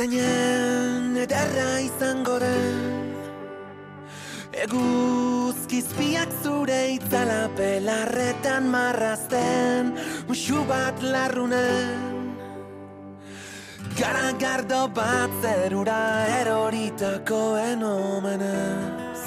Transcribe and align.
Zeinen 0.00 1.12
ederra 1.20 1.72
izango 1.84 2.38
den. 2.40 3.10
Eguzkizpiak 4.62 6.32
zure 6.40 6.78
itzala 6.94 7.50
pelarretan 7.58 8.70
marrazten 8.72 9.92
Muxu 10.30 10.64
bat 10.70 11.04
larrunen. 11.04 12.32
Garagardo 14.00 14.80
bat 14.96 15.36
zerura 15.44 16.00
eroritako 16.38 17.42
enomenez. 17.66 19.20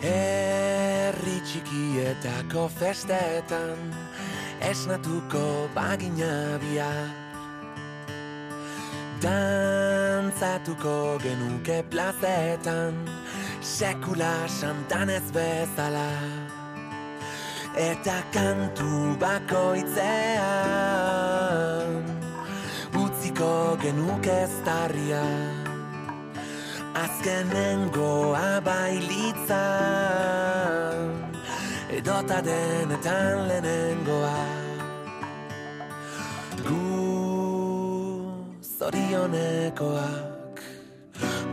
Herri 0.00 1.38
txikietako 1.44 2.68
festetan 2.80 4.05
esnatuko 4.60 5.68
bagina 5.74 6.58
bia 6.60 6.90
Dantzatuko 9.20 11.18
genuke 11.18 11.82
plazetan 11.90 12.94
sekula 13.60 14.46
santan 14.46 15.08
ez 15.10 15.30
bezala. 15.32 16.10
Eta 17.76 18.22
kantu 18.32 19.16
bakoitzean 19.20 19.96
utziko 22.96 23.76
genuke 23.80 24.36
estarria 24.46 25.24
Azkenengoa 26.96 28.60
bailitzan 28.64 30.16
edota 31.98 32.38
denetan 32.40 33.48
lehenengoa 33.48 34.55
zorionekoak 38.86 40.60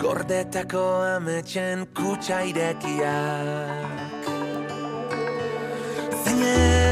Gordetako 0.01 0.83
ametxen 1.15 1.87
kutsa 1.97 2.41
irekiak. 2.45 4.27
Zinez 6.23 6.82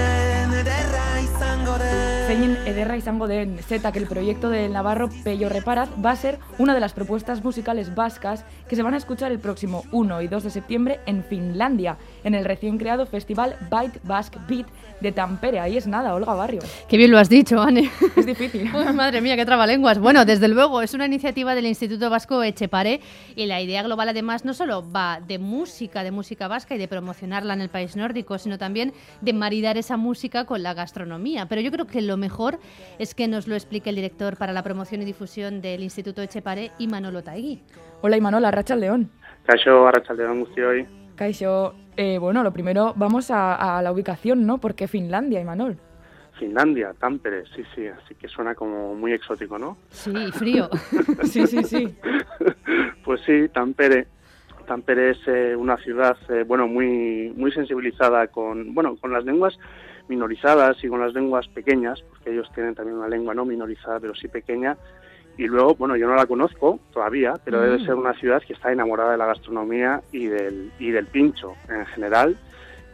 Zeinen 2.32 2.56
ederra 2.66 2.96
izango 2.96 3.28
den 3.28 3.58
Z, 3.60 3.92
que 3.92 4.00
el 4.00 4.08
proyecto 4.08 4.48
del 4.50 4.72
Navarro 4.72 5.10
Pello 5.26 5.50
Reparaz 5.50 5.90
va 6.00 6.12
a 6.12 6.16
ser 6.16 6.40
una 6.60 6.74
de 6.74 6.80
las 6.80 6.94
propuestas 6.94 7.44
musicales 7.44 7.94
vascas 7.94 8.46
que 8.70 8.78
se 8.78 8.84
van 8.84 8.94
a 8.94 8.98
escuchar 8.98 9.34
el 9.34 9.40
próximo 9.40 9.84
1 9.92 10.22
y 10.22 10.30
2 10.30 10.44
de 10.46 10.50
septiembre 10.50 11.02
en 11.08 11.26
Finlandia, 11.26 11.98
en 12.24 12.34
el 12.34 12.46
recién 12.46 12.78
creado 12.78 13.06
festival 13.06 13.58
Bite 13.70 14.00
Basque 14.06 14.40
Beat 14.48 14.68
de 15.02 15.12
Tampere. 15.12 15.60
Ahí 15.60 15.76
es 15.76 15.88
nada, 15.88 16.14
Olga 16.14 16.34
Barrio. 16.34 16.62
Qué 16.88 16.96
bien 16.96 17.12
lo 17.12 17.18
has 17.18 17.28
dicho, 17.28 17.62
Anne. 17.62 17.90
Es 18.16 18.26
difícil. 18.26 18.70
Uy, 18.74 18.94
madre 18.94 19.20
mía, 19.20 19.36
qué 19.36 19.46
trabalenguas. 19.46 20.00
Bueno, 20.00 20.24
desde 20.24 20.48
luego, 20.48 20.82
es 20.82 20.94
una 20.94 21.06
iniciativa 21.06 21.54
del 21.56 21.66
Instituto 21.66 22.10
Vasco 22.10 22.42
Echepare 22.44 23.02
y 23.36 23.46
la 23.48 23.60
idea 23.62 23.84
global 23.84 24.10
además 24.10 24.46
no 24.46 24.54
solo 24.54 24.90
va 24.90 25.20
de 25.20 25.38
música, 25.38 26.04
de 26.04 26.12
música 26.12 26.48
vasca 26.48 26.76
y 26.76 26.78
de 26.78 26.88
promocionarla 26.88 27.54
en 27.56 27.62
el 27.62 27.70
país 27.70 27.96
nórdico, 27.96 28.38
sino 28.38 28.58
también 28.58 28.94
de 29.20 29.34
maridar 29.34 29.78
esa 29.78 29.98
música 29.98 30.46
con 30.46 30.64
la 30.64 30.74
gastronomía. 30.74 31.48
Pero 31.48 31.62
yo 31.62 31.72
creo 31.72 31.88
que 31.88 32.02
lo 32.02 32.21
mejor 32.22 32.60
es 33.00 33.14
que 33.14 33.28
nos 33.28 33.50
lo 33.50 33.56
explique 33.56 33.90
el 33.90 33.98
director 33.98 34.38
para 34.38 34.54
la 34.54 34.64
promoción 34.64 35.02
y 35.02 35.06
difusión 35.06 35.62
del 35.62 35.84
Instituto 35.84 36.22
Echepare, 36.22 36.72
Imanol 36.80 37.22
Taegui. 37.22 37.62
Hola 38.00 38.16
Imanol, 38.16 38.46
Arracha 38.46 38.78
León. 38.78 39.12
Kaixo, 39.46 39.88
Arratsaldeon 39.88 40.40
guztioi. 40.40 40.88
Kaixo, 41.16 41.76
eh, 41.98 42.18
bueno, 42.18 42.44
lo 42.44 42.54
primero 42.54 42.94
vamos 42.96 43.30
a, 43.32 43.78
a 43.78 43.82
la 43.82 43.92
ubicación, 43.92 44.46
¿no? 44.46 44.60
Porque 44.60 44.88
Finlandia, 44.88 45.42
Imanol. 45.42 45.78
Finlandia, 46.40 46.94
Tampere, 47.00 47.44
sí, 47.56 47.64
sí, 47.76 47.86
así 47.88 48.16
que 48.16 48.28
suena 48.28 48.56
como 48.56 48.96
muy 48.96 49.14
exótico, 49.14 49.60
¿no? 49.60 49.78
Sí, 49.90 50.14
frío. 50.32 50.70
Sí, 51.24 51.46
sí, 51.46 51.64
sí. 51.64 51.96
Pues 53.04 53.22
sí, 53.26 53.48
Tampere. 53.50 54.08
Tampere 54.66 55.12
es 55.12 55.20
eh, 55.28 55.56
una 55.56 55.78
ciudad, 55.78 56.18
eh, 56.30 56.44
bueno, 56.48 56.68
muy 56.68 57.32
muy 57.36 57.52
sensibilizada 57.52 58.28
con, 58.28 58.74
bueno, 58.74 58.96
con 58.96 59.12
las 59.12 59.26
lenguas 59.26 59.58
minorizadas 60.08 60.84
y 60.84 60.88
con 60.88 61.00
las 61.02 61.14
lenguas 61.14 61.48
pequeñas, 61.48 62.02
porque 62.10 62.32
ellos 62.32 62.50
tienen 62.54 62.76
también 62.76 62.98
una 62.98 63.08
lengua 63.08 63.34
no 63.34 63.46
minorizada, 63.46 64.00
pero 64.00 64.14
sí 64.16 64.28
pequeña. 64.28 64.78
Y 65.38 65.48
luego, 65.48 65.76
bueno, 65.76 65.96
yo 65.96 66.08
no 66.08 66.16
la 66.16 66.26
conozco 66.26 66.80
todavía, 66.92 67.34
pero 67.44 67.62
debe 67.62 67.80
Mm. 67.80 67.86
ser 67.86 67.96
una 67.96 68.14
ciudad 68.14 68.42
que 68.46 68.54
está 68.54 68.72
enamorada 68.72 69.12
de 69.14 69.18
la 69.18 69.26
gastronomía 69.28 70.02
y 70.12 70.28
del, 70.28 70.72
y 70.78 70.92
del 70.92 71.06
pincho 71.08 71.54
en 71.70 71.86
general 71.88 72.38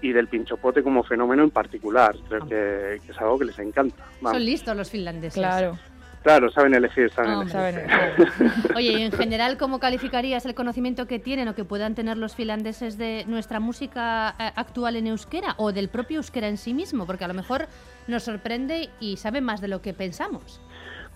y 0.01 0.11
del 0.13 0.27
pinchopote 0.27 0.83
como 0.83 1.03
fenómeno 1.03 1.43
en 1.43 1.49
particular. 1.49 2.15
Creo 2.29 2.41
que, 2.47 3.01
que 3.03 3.11
es 3.11 3.17
algo 3.19 3.39
que 3.39 3.45
les 3.45 3.57
encanta. 3.59 4.05
Vamos. 4.21 4.37
Son 4.37 4.45
listos 4.45 4.77
los 4.77 4.89
finlandeses. 4.91 5.33
Claro. 5.39 5.77
Claro, 6.23 6.51
saben 6.51 6.73
elegir, 6.73 7.11
saben 7.11 7.31
Hombre. 7.31 7.69
elegir. 7.69 8.29
Saben, 8.37 8.53
Oye, 8.75 8.91
y 8.99 9.01
en 9.03 9.11
general, 9.11 9.57
¿cómo 9.57 9.79
calificarías 9.79 10.45
el 10.45 10.55
conocimiento 10.55 11.07
que 11.07 11.19
tienen 11.19 11.47
o 11.47 11.55
que 11.55 11.63
puedan 11.63 11.95
tener 11.95 12.17
los 12.17 12.35
finlandeses 12.35 12.97
de 12.97 13.23
nuestra 13.27 13.59
música 13.59 14.35
eh, 14.39 14.51
actual 14.55 14.97
en 14.97 15.07
euskera 15.07 15.55
o 15.57 15.71
del 15.71 15.87
propio 15.87 16.17
euskera 16.17 16.47
en 16.49 16.57
sí 16.57 16.73
mismo? 16.73 17.05
Porque 17.05 17.23
a 17.23 17.27
lo 17.29 17.33
mejor 17.33 17.67
nos 18.07 18.23
sorprende 18.23 18.89
y 18.99 19.17
saben 19.17 19.43
más 19.43 19.61
de 19.61 19.69
lo 19.69 19.81
que 19.81 19.93
pensamos. 19.93 20.59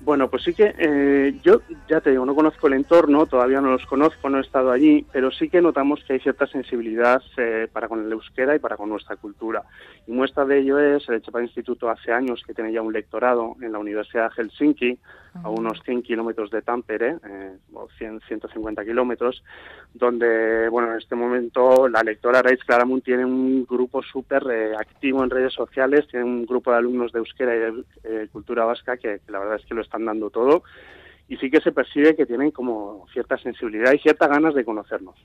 Bueno, 0.04 0.32
pues 0.32 0.44
sí 0.44 0.54
que 0.56 0.74
eh, 0.80 1.36
yo 1.44 1.62
ya 1.88 2.02
te 2.02 2.10
digo, 2.10 2.26
no 2.26 2.34
conozco 2.34 2.66
el 2.66 2.74
entorno, 2.74 3.28
todavía 3.28 3.62
no 3.62 3.70
los 3.70 3.86
conozco, 3.86 4.30
no 4.30 4.40
he 4.40 4.42
estado 4.42 4.72
allí, 4.72 5.06
pero 5.12 5.30
sí 5.30 5.48
que 5.48 5.62
notamos 5.62 6.04
que 6.04 6.14
hay 6.14 6.20
cierta 6.20 6.48
sensibilidad 6.48 7.22
eh, 7.38 7.68
para 7.72 7.88
con 7.88 8.04
el 8.04 8.12
euskera 8.12 8.56
y 8.56 8.60
para 8.60 8.78
con 8.78 8.90
nuestra 8.90 9.16
cultura. 9.18 9.62
Y 10.08 10.12
muestra 10.12 10.44
de 10.46 10.58
ello 10.58 10.80
es 10.80 11.08
el 11.08 11.16
Echepare 11.16 11.46
Instituto 11.46 11.88
hace 11.88 12.12
años 12.12 12.42
que 12.46 12.56
tiene 12.56 12.74
ya 12.74 12.82
un 12.82 12.94
lectorado 12.94 13.56
en 13.62 13.72
la 13.72 13.78
Universidad 13.78 14.32
de 14.32 14.36
Helsinki, 14.42 14.98
a 15.44 15.50
unos 15.50 15.82
100 15.86 16.02
kilómetros 16.02 16.50
de 16.52 16.62
Tampere, 16.62 17.18
eh, 17.26 17.58
o 17.74 17.88
100, 17.98 18.22
150 18.28 18.84
kilómetros, 18.84 19.44
donde, 19.94 20.68
bueno, 20.70 20.92
en 20.92 20.98
este 20.98 21.16
momento 21.16 21.88
la 21.88 22.04
lectora 22.04 22.42
Raiz 22.42 22.60
Claramunt 22.66 23.04
tiene 23.04 23.24
un 23.24 23.66
grupo 23.66 24.02
súper 24.02 24.44
eh, 24.52 24.74
activo 24.78 25.24
en 25.24 25.30
redes 25.30 25.54
sociales, 25.54 26.08
tiene 26.10 26.26
un 26.26 26.46
grupo 26.46 26.72
de 26.72 26.78
alumnos 26.78 27.12
de 27.12 27.20
euskera 27.20 27.56
y 27.56 27.60
de 27.60 27.84
eh, 28.04 28.28
cultura 28.32 28.66
vasca 28.66 28.98
que, 28.98 29.20
que 29.26 29.32
la 29.32 29.40
verdad 29.40 29.56
es 29.56 29.66
que 29.66 29.74
lo 29.74 29.82
están 29.92 30.06
dando 30.06 30.30
todo 30.30 30.64
y 31.28 31.36
sí 31.38 31.50
que 31.52 31.60
se 31.62 31.72
percibe 31.74 32.16
que 32.16 32.26
tienen 32.26 32.52
como 32.52 33.06
cierta 33.14 33.38
sensibilidad 33.38 33.92
y 33.94 34.00
ciertas 34.00 34.30
ganas 34.30 34.54
de 34.56 34.64
conocernos 34.66 35.16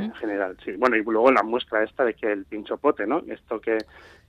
en 0.00 0.14
general. 0.14 0.56
Sí. 0.64 0.72
Bueno, 0.78 0.96
y 0.96 1.02
luego 1.02 1.32
la 1.32 1.42
muestra 1.42 1.82
esta 1.82 2.04
de 2.04 2.14
que 2.14 2.30
el 2.30 2.44
pinchopote, 2.44 3.06
¿no? 3.06 3.22
Esto 3.26 3.60
que, 3.60 3.78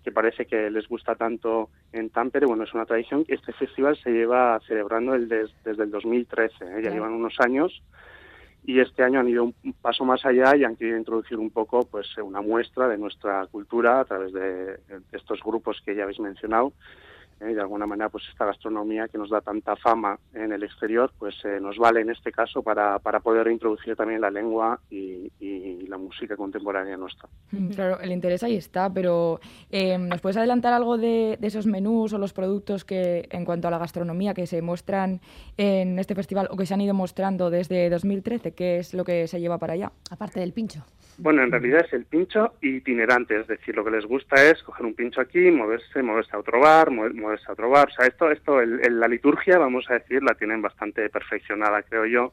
que 0.03 0.11
parece 0.11 0.45
que 0.45 0.69
les 0.71 0.87
gusta 0.87 1.15
tanto 1.15 1.69
en 1.91 2.09
Tampere, 2.09 2.45
bueno, 2.47 2.63
es 2.63 2.73
una 2.73 2.85
tradición. 2.85 3.23
Este 3.27 3.53
festival 3.53 3.95
se 3.97 4.09
lleva 4.11 4.59
celebrando 4.67 5.13
el 5.13 5.27
des- 5.29 5.53
desde 5.63 5.83
el 5.83 5.91
2013, 5.91 6.55
¿eh? 6.55 6.67
ya 6.67 6.79
Claro. 6.79 6.95
llevan 6.95 7.13
unos 7.13 7.35
años 7.39 7.83
y 8.65 8.79
este 8.79 9.03
año 9.03 9.19
han 9.19 9.29
ido 9.29 9.43
un 9.45 9.73
paso 9.81 10.03
más 10.05 10.25
allá 10.25 10.55
y 10.57 10.63
han 10.63 10.75
querido 10.75 10.97
introducir 10.97 11.37
un 11.37 11.51
poco 11.51 11.85
pues 11.85 12.07
una 12.17 12.41
muestra 12.41 12.87
de 12.87 12.97
nuestra 12.97 13.45
cultura 13.47 13.99
a 14.01 14.05
través 14.05 14.33
de, 14.33 14.41
de 14.41 15.01
estos 15.13 15.39
grupos 15.43 15.79
que 15.85 15.95
ya 15.95 16.03
habéis 16.03 16.19
mencionado 16.19 16.73
¿eh? 17.41 17.53
de 17.53 17.61
alguna 17.61 17.85
manera 17.85 18.09
pues 18.09 18.23
esta 18.31 18.45
gastronomía 18.45 19.07
que 19.07 19.17
nos 19.17 19.29
da 19.29 19.41
tanta 19.41 19.75
fama 19.75 20.17
en 20.33 20.51
el 20.51 20.63
exterior 20.63 21.11
pues 21.17 21.35
eh, 21.45 21.59
nos 21.61 21.77
vale 21.77 22.01
en 22.01 22.09
este 22.09 22.31
caso 22.31 22.61
para, 22.63 22.99
para 22.99 23.19
poder 23.19 23.47
introducir 23.47 23.95
también 23.95 24.21
la 24.21 24.29
lengua 24.31 24.79
y, 24.89 25.31
y 25.39 25.85
la 25.87 25.97
música 25.97 26.35
contemporánea 26.35 26.97
nuestra. 26.97 27.29
Mm, 27.51 27.69
Claro, 27.69 27.99
el 27.99 28.11
interés 28.11 28.43
ahí 28.43 28.55
está, 28.55 28.91
pero 28.91 29.39
eh, 29.69 29.97
¿nos 29.97 30.21
puedes 30.21 30.37
adelantar 30.37 30.73
algo 30.73 30.97
de, 30.97 31.37
de 31.39 31.47
esos 31.47 31.65
menús 31.65 32.13
o 32.13 32.17
los 32.17 32.33
productos 32.33 32.83
que, 32.85 33.27
en 33.31 33.45
cuanto 33.45 33.67
a 33.67 33.71
la 33.71 33.77
gastronomía, 33.77 34.33
que 34.33 34.47
se 34.47 34.61
muestran 34.61 35.21
en 35.57 35.99
este 35.99 36.15
festival 36.15 36.47
o 36.51 36.57
que 36.57 36.65
se 36.65 36.73
han 36.73 36.81
ido 36.81 36.93
mostrando 36.93 37.49
desde 37.49 37.89
2013? 37.89 38.53
¿Qué 38.53 38.77
es 38.77 38.93
lo 38.93 39.03
que 39.03 39.27
se 39.27 39.39
lleva 39.39 39.57
para 39.57 39.73
allá? 39.73 39.91
Aparte 40.09 40.39
del 40.39 40.53
pincho. 40.53 40.83
Bueno, 41.19 41.41
en 41.43 41.49
realidad 41.51 41.83
es 41.85 41.93
el 41.93 42.05
pincho 42.05 42.53
itinerante, 42.61 43.39
es 43.39 43.47
decir, 43.47 43.75
lo 43.75 43.83
que 43.83 43.89
les 43.91 44.05
gusta 44.05 44.35
es 44.43 44.61
coger 44.61 44.85
un 44.85 44.93
pincho 44.93 45.19
aquí, 45.19 45.49
moverse, 45.49 46.03
moverse 46.03 46.35
a 46.35 46.39
otro 46.39 46.59
bar, 46.59 46.91
mover- 46.91 47.13
moverse 47.27 47.45
a 47.49 47.53
otro 47.53 47.69
bar. 47.69 47.89
O 47.89 47.91
sea, 47.91 48.07
esto, 48.07 48.31
esto, 48.31 48.61
el- 48.61 48.79
el- 48.83 48.99
la 48.99 49.07
liturgia, 49.07 49.57
vamos 49.57 49.85
a 49.89 49.95
decir, 49.95 50.23
la 50.23 50.33
tienen 50.35 50.61
bastante 50.61 51.09
perfeccionada, 51.09 51.83
creo 51.83 52.05
yo. 52.05 52.31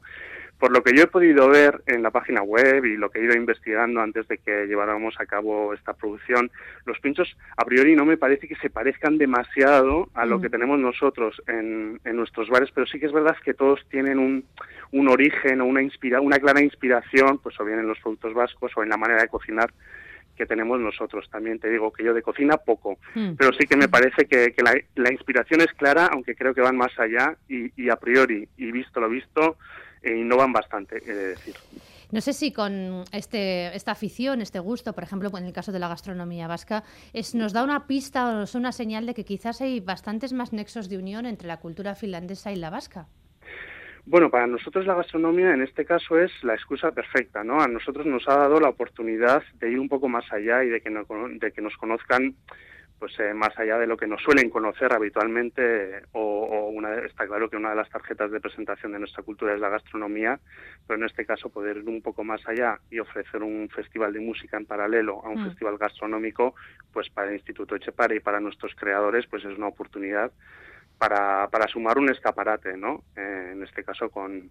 Por 0.57 0.71
lo 0.71 0.81
que 0.83 0.95
yo 0.95 1.03
he 1.03 1.07
podido 1.07 1.49
ver 1.49 1.81
en 1.85 2.01
la 2.01 2.11
página 2.11 2.41
web 2.41 2.85
y 2.85 2.95
lo 2.95 3.09
que 3.09 3.19
he 3.19 3.25
ido 3.25 3.35
investigando 3.35 3.99
antes 3.99 4.25
de 4.29 4.37
que 4.37 4.67
lleváramos 4.67 5.13
a 5.19 5.25
cabo 5.25 5.73
esta 5.73 5.91
producción, 5.93 6.49
los 6.85 6.97
pinchos 7.01 7.35
a 7.57 7.65
priori 7.65 7.93
no 7.93 8.05
me 8.05 8.15
parece 8.15 8.47
que 8.47 8.55
se 8.55 8.69
parezcan 8.69 9.17
demasiado 9.17 10.07
a 10.13 10.25
lo 10.25 10.37
Mm. 10.37 10.41
que 10.41 10.49
tenemos 10.49 10.79
nosotros 10.79 11.41
en, 11.47 11.99
en 12.05 12.15
nuestros 12.15 12.47
bares, 12.49 12.69
pero 12.73 12.87
sí 12.87 12.99
que 13.01 13.05
es 13.07 13.11
verdad 13.11 13.35
que 13.43 13.53
todos 13.53 13.81
tienen 13.89 14.17
un, 14.17 14.45
un 14.93 15.09
origen 15.09 15.59
o 15.59 15.65
una, 15.65 15.81
inspira 15.81 16.21
una 16.21 16.39
clara 16.39 16.61
inspiración, 16.61 17.37
pues 17.39 17.59
o 17.59 17.65
bien 17.65 17.79
en 17.79 17.87
los 17.87 17.99
productos 17.99 18.33
vascos 18.33 18.71
o 18.77 18.81
en 18.83 18.87
la 18.89 18.97
manera 18.97 19.21
de 19.23 19.27
cocinar 19.27 19.71
que 20.35 20.45
tenemos 20.45 20.79
nosotros. 20.79 21.29
También 21.29 21.59
te 21.59 21.69
digo 21.69 21.91
que 21.91 22.03
yo 22.03 22.13
de 22.13 22.21
cocina 22.21 22.57
poco, 22.57 22.97
Mm. 23.15 23.35
pero 23.37 23.53
sí 23.53 23.65
que 23.65 23.77
me 23.77 23.87
parece 23.87 24.25
que, 24.25 24.53
que 24.53 24.61
la, 24.63 24.73
la 24.95 25.11
inspiración 25.11 25.61
es 25.61 25.71
clara, 25.73 26.07
aunque 26.11 26.35
creo 26.35 26.53
que 26.53 26.61
van 26.61 26.77
más 26.77 26.91
allá 26.99 27.35
y, 27.47 27.71
y 27.81 27.89
a 27.89 27.95
priori, 27.95 28.47
y 28.57 28.71
visto 28.71 28.99
lo 28.99 29.09
visto, 29.09 29.57
eh, 30.03 30.15
innovan 30.15 30.53
bastante, 30.53 30.97
he 30.97 31.13
de 31.13 31.27
decir. 31.29 31.55
No 32.11 32.21
sé 32.21 32.33
si 32.33 32.51
con 32.51 33.03
este, 33.11 33.75
esta 33.75 33.91
afición, 33.91 34.39
este 34.41 34.59
gusto, 34.59 34.93
por 34.93 35.03
ejemplo, 35.03 35.29
en 35.35 35.45
el 35.45 35.53
caso 35.53 35.71
de 35.71 35.79
la 35.79 35.87
gastronomía 35.87 36.47
vasca, 36.47 36.83
es, 37.13 37.33
nos 37.33 37.51
da 37.51 37.63
una 37.63 37.87
pista 37.87 38.29
o 38.29 38.33
nos 38.33 38.53
una 38.55 38.71
señal 38.71 39.05
de 39.07 39.13
que 39.15 39.25
quizás 39.25 39.59
hay 39.61 39.79
bastantes 39.79 40.31
más 40.31 40.53
nexos 40.53 40.87
de 40.87 40.97
unión 40.97 41.25
entre 41.25 41.47
la 41.47 41.57
cultura 41.57 41.95
finlandesa 41.95 42.51
y 42.51 42.57
la 42.57 42.69
vasca. 42.69 43.07
Bueno, 44.07 44.29
para 44.29 44.45
nosotros 44.45 44.85
la 44.85 44.93
gastronomía 44.93 45.51
en 45.51 45.63
este 45.63 45.83
caso 45.83 46.19
es 46.19 46.31
la 46.43 46.53
excusa 46.53 46.91
perfecta, 46.91 47.43
¿no? 47.43 47.59
A 47.59 47.67
nosotros 47.67 48.05
nos 48.05 48.27
ha 48.29 48.37
dado 48.37 48.59
la 48.59 48.69
oportunidad 48.69 49.41
de 49.59 49.71
ir 49.71 49.79
un 49.79 49.89
poco 49.89 50.07
más 50.07 50.31
allá 50.31 50.63
y 50.63 50.69
de 50.69 50.81
que, 50.81 50.91
de 50.91 51.51
que 51.51 51.61
nos 51.61 51.75
conozcan 51.77 52.35
pues 52.99 53.19
eh, 53.19 53.33
más 53.33 53.57
allá 53.59 53.77
de 53.77 53.87
lo 53.87 53.97
que 53.97 54.07
nos 54.07 54.21
suelen 54.21 54.49
conocer 54.49 54.93
habitualmente 54.93 56.03
o, 56.13 56.69
una, 56.69 56.99
está 56.99 57.27
claro 57.27 57.49
que 57.49 57.57
una 57.57 57.71
de 57.71 57.75
las 57.75 57.89
tarjetas 57.89 58.31
de 58.31 58.39
presentación 58.39 58.93
de 58.93 58.99
nuestra 58.99 59.23
cultura 59.23 59.53
es 59.53 59.59
la 59.59 59.69
gastronomía 59.69 60.39
pero 60.87 60.99
en 60.99 61.05
este 61.05 61.25
caso 61.25 61.49
poder 61.49 61.77
ir 61.77 61.89
un 61.89 62.01
poco 62.01 62.23
más 62.23 62.47
allá 62.47 62.79
y 62.89 62.99
ofrecer 62.99 63.43
un 63.43 63.69
festival 63.69 64.13
de 64.13 64.21
música 64.21 64.55
en 64.55 64.65
paralelo 64.65 65.21
a 65.25 65.29
un 65.29 65.41
mm. 65.41 65.49
festival 65.49 65.77
gastronómico 65.77 66.55
pues 66.93 67.09
para 67.09 67.27
el 67.27 67.35
Instituto 67.35 67.75
Echepare 67.75 68.15
y 68.15 68.19
para 68.21 68.39
nuestros 68.39 68.73
creadores 68.75 69.25
pues 69.27 69.43
es 69.43 69.57
una 69.57 69.67
oportunidad 69.67 70.31
para, 70.97 71.47
para 71.49 71.67
sumar 71.67 71.97
un 71.97 72.09
escaparate 72.09 72.77
no 72.77 73.03
eh, 73.15 73.51
en 73.53 73.63
este 73.63 73.83
caso 73.83 74.09
con, 74.09 74.49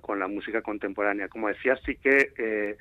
con 0.00 0.18
la 0.18 0.28
música 0.28 0.62
contemporánea 0.62 1.28
como 1.28 1.48
decía 1.48 1.76
sí 1.84 1.96
que 1.96 2.32
eh, 2.36 2.76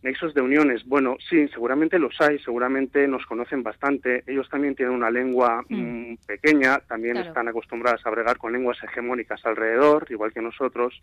Nexos 0.00 0.32
de 0.32 0.40
uniones, 0.40 0.84
bueno, 0.84 1.16
sí, 1.28 1.48
seguramente 1.48 1.98
los 1.98 2.14
hay, 2.20 2.38
seguramente 2.38 3.08
nos 3.08 3.26
conocen 3.26 3.64
bastante. 3.64 4.22
Ellos 4.28 4.48
también 4.48 4.76
tienen 4.76 4.94
una 4.94 5.10
lengua 5.10 5.64
mm. 5.68 6.12
Mm, 6.12 6.16
pequeña, 6.24 6.78
también 6.86 7.16
están 7.16 7.48
acostumbradas 7.48 8.06
a 8.06 8.10
bregar 8.10 8.38
con 8.38 8.52
lenguas 8.52 8.78
hegemónicas 8.84 9.44
alrededor, 9.44 10.06
igual 10.08 10.32
que 10.32 10.40
nosotros. 10.40 11.00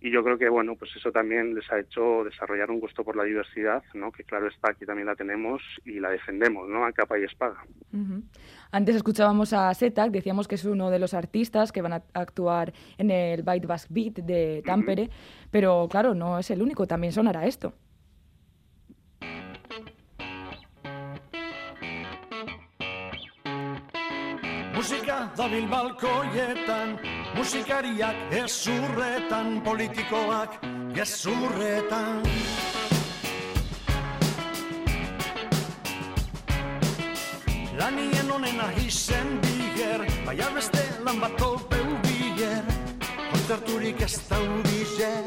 Y 0.00 0.10
yo 0.10 0.22
creo 0.22 0.38
que, 0.38 0.48
bueno, 0.48 0.76
pues 0.76 0.94
eso 0.94 1.10
también 1.10 1.54
les 1.54 1.70
ha 1.72 1.80
hecho 1.80 2.22
desarrollar 2.22 2.70
un 2.70 2.78
gusto 2.78 3.02
por 3.02 3.16
la 3.16 3.24
diversidad, 3.24 3.82
¿no? 3.94 4.12
Que 4.12 4.22
claro 4.22 4.46
está, 4.46 4.70
aquí 4.70 4.86
también 4.86 5.06
la 5.06 5.16
tenemos 5.16 5.60
y 5.84 5.98
la 5.98 6.10
defendemos, 6.10 6.68
¿no? 6.68 6.84
A 6.84 6.92
capa 6.92 7.18
y 7.18 7.24
espada. 7.24 7.56
Antes 8.74 8.96
escuchábamos 8.96 9.52
a 9.52 9.72
Setak, 9.74 10.10
decíamos 10.10 10.48
que 10.48 10.54
es 10.54 10.64
uno 10.64 10.88
de 10.88 10.98
los 10.98 11.12
artistas 11.12 11.72
que 11.72 11.82
van 11.82 11.92
a 11.92 12.02
actuar 12.14 12.72
en 12.96 13.10
el 13.10 13.42
Bite 13.42 13.66
Bask 13.66 13.86
Beat 13.90 14.14
de 14.14 14.62
Tampere, 14.64 15.10
pero 15.50 15.86
claro, 15.90 16.14
no 16.14 16.38
es 16.38 16.50
el 16.50 16.62
único, 16.62 16.86
también 16.86 17.12
sonará 17.12 17.44
esto. 17.44 17.74
Musika 24.74 25.30
dabil 25.36 25.68
balkoietan, 25.68 26.98
musikariak 27.36 28.16
ezurretan, 28.32 29.62
politikoak 29.62 30.58
gezurretan. 30.94 32.22
Honen 38.62 38.78
ahizen 38.78 39.40
biger, 39.42 40.02
baina 40.26 40.46
beste 40.54 40.82
lan 41.02 41.18
bat 41.20 41.32
topeu 41.38 41.96
biger, 42.04 42.62
kontzerturik 43.32 44.02
ez 44.06 44.14
daudizer. 44.28 45.26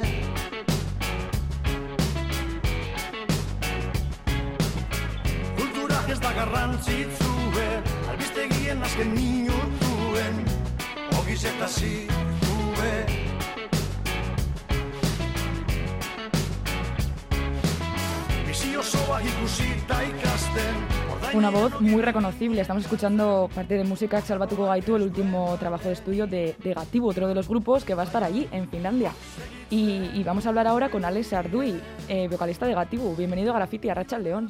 Kultura 5.57 5.99
ez 6.07 6.19
da 6.23 6.31
garrantzitzue, 6.37 7.67
albistegien 8.13 8.83
azken 8.87 9.11
minutuen, 9.17 10.39
ogiz 11.19 11.43
eta 11.51 11.67
zitue. 11.67 12.93
Bizi 18.47 18.77
osoa 18.79 19.19
ikusita 19.27 20.03
ikasten, 20.13 21.04
Una 21.33 21.49
voz 21.49 21.81
muy 21.81 22.01
reconocible. 22.01 22.61
Estamos 22.61 22.83
escuchando 22.83 23.49
parte 23.53 23.75
de 23.75 23.83
música 23.83 24.21
Salvatuko 24.21 24.65
Gaitu, 24.65 24.95
el 24.95 25.03
último 25.03 25.55
trabajo 25.59 25.87
de 25.87 25.93
estudio 25.93 26.27
de, 26.27 26.55
de 26.63 26.73
Gatibu, 26.73 27.09
otro 27.09 27.27
de 27.27 27.35
los 27.35 27.47
grupos 27.49 27.83
que 27.83 27.93
va 27.93 28.03
a 28.03 28.05
estar 28.05 28.23
allí, 28.23 28.47
en 28.51 28.69
Finlandia. 28.69 29.11
Y, 29.69 30.11
y 30.13 30.23
vamos 30.23 30.45
a 30.45 30.49
hablar 30.49 30.67
ahora 30.67 30.89
con 30.89 31.03
Alex 31.03 31.33
Ardui, 31.33 31.79
eh, 32.07 32.27
vocalista 32.29 32.65
de 32.65 32.73
Gatibu. 32.73 33.15
Bienvenido 33.15 33.51
a 33.51 33.57
Graffiti, 33.57 33.89
a 33.89 33.93
Racha 33.93 34.17
León. 34.17 34.49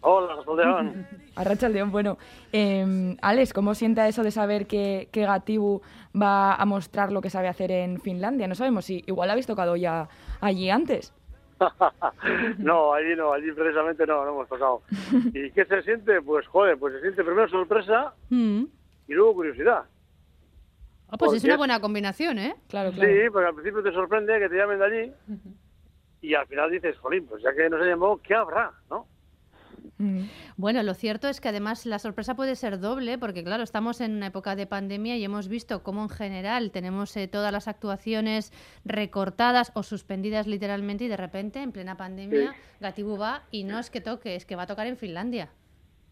Hola, 0.00 0.34
León. 0.56 1.06
a 1.36 1.44
Racha 1.44 1.68
León, 1.68 1.90
bueno. 1.92 2.18
Eh, 2.52 3.16
Alex, 3.22 3.52
¿cómo 3.52 3.74
sienta 3.74 4.08
eso 4.08 4.22
de 4.22 4.30
saber 4.30 4.66
que, 4.66 5.08
que 5.12 5.24
Gatibu 5.24 5.82
va 6.20 6.54
a 6.54 6.64
mostrar 6.64 7.12
lo 7.12 7.20
que 7.20 7.30
sabe 7.30 7.48
hacer 7.48 7.70
en 7.70 8.00
Finlandia? 8.00 8.48
No 8.48 8.54
sabemos 8.54 8.86
si 8.86 9.04
igual 9.06 9.30
habéis 9.30 9.46
tocado 9.46 9.76
ya 9.76 10.08
allí 10.40 10.70
antes. 10.70 11.12
no, 12.58 12.92
allí 12.92 13.14
no, 13.16 13.32
allí 13.32 13.52
precisamente 13.52 14.06
no, 14.06 14.24
no 14.24 14.30
hemos 14.32 14.48
tocado. 14.48 14.82
¿Y 15.34 15.50
qué 15.50 15.64
se 15.64 15.82
siente? 15.82 16.20
Pues 16.22 16.46
joder, 16.46 16.78
pues 16.78 16.94
se 16.94 17.00
siente 17.00 17.24
primero 17.24 17.48
sorpresa 17.48 18.14
mm. 18.30 18.64
y 19.08 19.12
luego 19.14 19.34
curiosidad. 19.34 19.84
Ah, 21.08 21.16
pues 21.16 21.34
es 21.34 21.44
una 21.44 21.56
buena 21.56 21.80
combinación, 21.80 22.38
¿eh? 22.38 22.56
Claro, 22.68 22.90
claro. 22.90 23.08
Sí, 23.08 23.30
porque 23.30 23.48
al 23.48 23.54
principio 23.54 23.82
te 23.82 23.92
sorprende 23.92 24.38
que 24.38 24.48
te 24.48 24.56
llamen 24.56 24.78
de 24.78 24.84
allí 24.84 25.12
y 26.24 26.34
al 26.34 26.46
final 26.46 26.70
dices, 26.70 26.96
jolín, 26.98 27.26
pues 27.26 27.42
ya 27.42 27.54
que 27.54 27.68
nos 27.68 27.82
ha 27.82 27.84
llamado, 27.84 28.18
¿qué 28.22 28.34
habrá? 28.34 28.72
¿No? 28.90 29.06
Mm. 30.04 30.28
Bueno, 30.56 30.82
lo 30.82 30.94
cierto 30.94 31.28
es 31.28 31.40
que 31.40 31.48
además 31.48 31.86
la 31.86 31.98
sorpresa 31.98 32.34
puede 32.34 32.56
ser 32.56 32.78
doble, 32.78 33.18
porque 33.18 33.42
claro, 33.42 33.62
estamos 33.62 34.00
en 34.00 34.16
una 34.16 34.26
época 34.26 34.54
de 34.54 34.66
pandemia 34.66 35.16
y 35.16 35.24
hemos 35.24 35.48
visto 35.48 35.82
cómo 35.82 36.02
en 36.02 36.10
general 36.10 36.70
tenemos 36.70 37.16
eh, 37.16 37.26
todas 37.26 37.52
las 37.52 37.68
actuaciones 37.68 38.52
recortadas 38.84 39.72
o 39.74 39.82
suspendidas 39.82 40.46
literalmente 40.46 41.04
y 41.04 41.08
de 41.08 41.16
repente, 41.16 41.62
en 41.62 41.72
plena 41.72 41.96
pandemia, 41.96 42.54
Gatibu 42.80 43.16
va 43.16 43.42
y 43.50 43.64
no 43.64 43.78
es 43.78 43.90
que 43.90 44.00
toque, 44.00 44.36
es 44.36 44.44
que 44.44 44.56
va 44.56 44.62
a 44.62 44.66
tocar 44.66 44.86
en 44.86 44.96
Finlandia. 44.96 45.48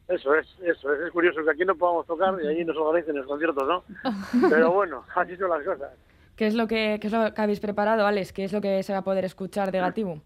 Eso 0.08 0.34
es, 0.34 0.46
eso 0.62 0.92
es, 0.92 1.00
es 1.06 1.10
curioso 1.12 1.44
que 1.44 1.50
aquí 1.50 1.64
no 1.64 1.76
podamos 1.76 2.06
tocar 2.06 2.34
y 2.42 2.46
allí 2.46 2.64
nos 2.64 2.76
organicen 2.76 3.16
los 3.16 3.26
conciertos, 3.26 3.66
¿no? 3.66 3.84
Pero 4.50 4.72
bueno, 4.72 5.04
así 5.14 5.36
son 5.36 5.50
las 5.50 5.62
cosas. 5.64 5.92
¿Qué 6.36 6.46
es 6.46 6.54
lo 6.54 6.66
que, 6.66 6.98
qué 7.00 7.06
es 7.06 7.12
lo 7.12 7.32
que 7.32 7.40
habéis 7.40 7.60
preparado, 7.60 8.06
Alex? 8.06 8.32
¿Qué 8.32 8.44
es 8.44 8.52
lo 8.52 8.60
que 8.60 8.82
se 8.82 8.92
va 8.92 9.00
a 9.00 9.04
poder 9.04 9.24
escuchar 9.24 9.70
de 9.70 9.78
Gatibu? 9.78 10.22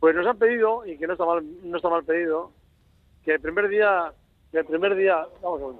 Pues 0.00 0.14
nos 0.14 0.26
han 0.26 0.38
pedido, 0.38 0.86
y 0.86 0.98
que 0.98 1.06
no 1.06 1.14
está 1.14 1.24
mal, 1.24 1.44
no 1.62 1.76
está 1.76 1.88
mal 1.88 2.04
pedido, 2.04 2.52
que 3.24 3.34
el 3.34 3.40
primer 3.40 3.68
día, 3.68 4.12
que 4.52 4.58
el 4.58 4.66
primer 4.66 4.94
día, 4.94 5.26
vamos 5.42 5.62
a 5.62 5.66
ver, 5.66 5.76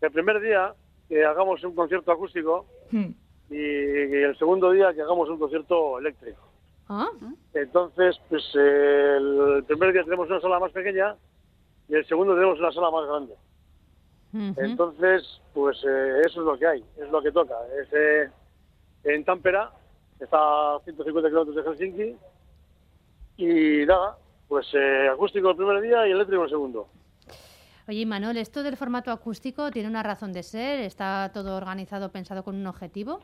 que 0.00 0.06
el 0.06 0.12
primer 0.12 0.40
día 0.40 0.74
que 1.08 1.24
hagamos 1.24 1.62
un 1.64 1.74
concierto 1.74 2.12
acústico 2.12 2.66
hmm. 2.90 3.10
y, 3.50 3.56
el 3.56 4.36
segundo 4.38 4.70
día 4.70 4.92
que 4.94 5.02
hagamos 5.02 5.28
un 5.28 5.38
concierto 5.38 5.98
eléctrico. 5.98 6.40
¿Ah? 6.88 7.08
Entonces, 7.54 8.20
pues 8.28 8.42
el 8.54 9.64
primer 9.66 9.92
día 9.92 10.04
tenemos 10.04 10.28
una 10.28 10.40
sala 10.40 10.58
más 10.58 10.72
pequeña 10.72 11.16
y 11.88 11.94
el 11.94 12.06
segundo 12.06 12.34
tenemos 12.34 12.58
una 12.58 12.72
sala 12.72 12.90
más 12.90 13.06
grande. 13.06 13.34
Entonces, 14.56 15.40
pues 15.52 15.78
eh, 15.86 16.22
eso 16.26 16.40
es 16.40 16.46
lo 16.46 16.58
que 16.58 16.66
hay, 16.66 16.84
es 16.96 17.08
lo 17.08 17.22
que 17.22 17.30
toca. 17.30 17.54
Es, 17.80 17.88
eh, 17.92 18.30
en 19.04 19.24
Tampera, 19.24 19.70
está 20.18 20.74
a 20.74 20.80
150 20.82 21.28
kilómetros 21.28 21.54
de 21.54 21.62
Helsinki, 21.62 22.16
y 23.36 23.84
nada, 23.86 24.16
pues 24.48 24.66
eh, 24.74 25.08
acústico 25.12 25.50
el 25.50 25.56
primer 25.56 25.80
día 25.80 26.06
y 26.06 26.12
eléctrico 26.12 26.44
el 26.44 26.50
segundo. 26.50 26.88
Oye, 27.86 28.06
Manuel, 28.06 28.38
¿esto 28.38 28.62
del 28.62 28.76
formato 28.76 29.10
acústico 29.10 29.70
tiene 29.70 29.88
una 29.88 30.02
razón 30.02 30.32
de 30.32 30.42
ser? 30.42 30.80
¿Está 30.80 31.30
todo 31.34 31.56
organizado, 31.56 32.10
pensado 32.10 32.42
con 32.42 32.56
un 32.56 32.66
objetivo? 32.66 33.20